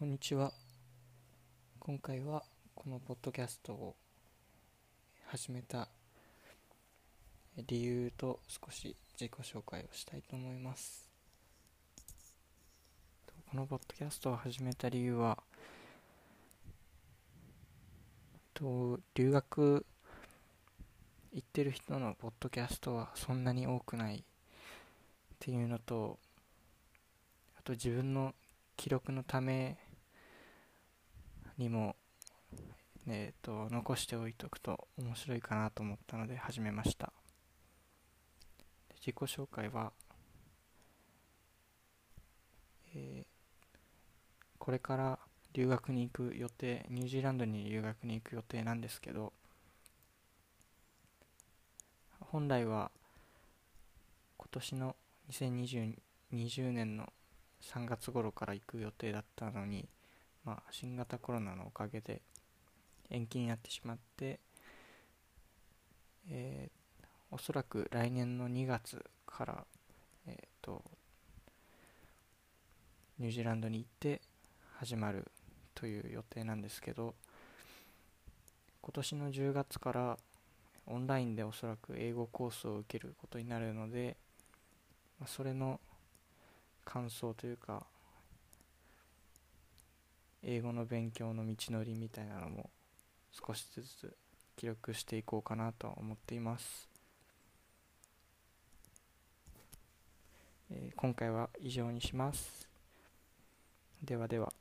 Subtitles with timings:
[0.00, 0.50] こんにちは。
[1.78, 2.42] 今回は
[2.74, 3.94] このポッドキャストを
[5.26, 5.88] 始めた
[7.66, 11.06] 理由と少し自己紹介をしたいと思います。
[13.50, 15.36] このポッドキャストを始めた理由は
[18.54, 19.84] と留学
[21.34, 24.22] 行ってる人のポッドキャストはそんなに多くないっ
[25.38, 26.18] ていうのと
[27.58, 28.32] あと自分の
[28.78, 29.76] 記録のため
[31.60, 31.94] にも、
[33.06, 37.12] えーと、残しておいておくと面白いかなと思ったので始めました。
[38.96, 39.92] 自己紹介は、
[42.94, 43.26] えー、
[44.58, 45.18] これから
[45.52, 49.32] 留学に行く予定ニュージーランドに留学に行く予定なんですけど
[52.20, 52.90] 本来は
[54.36, 54.96] 今年の
[55.30, 55.94] 2020
[56.32, 57.12] 20年の
[57.62, 59.88] 3月頃から行く予定だったのに
[60.44, 62.22] まあ、新型コロナのおかげで
[63.10, 64.40] 延期になってしまって、
[66.30, 69.64] えー、おそらく来年の2月から、
[70.26, 70.82] えーと、
[73.18, 74.20] ニュージーランドに行って
[74.78, 75.26] 始まる
[75.74, 77.14] という予定なんですけど
[78.82, 80.18] 今年の10月から
[80.86, 84.16] オンラインでおそらく英語コースを受けることになるので、
[85.20, 85.80] まあ、それの
[86.84, 87.84] 感想というか
[90.42, 92.70] 英語の勉強の道のりみたいなのも
[93.30, 94.16] 少しずつ
[94.56, 96.88] 記録していこうかなと思っています、
[100.70, 102.68] えー、今回は以上にします。
[104.02, 104.52] ではでは。